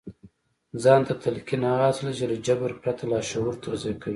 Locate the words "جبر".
2.45-2.71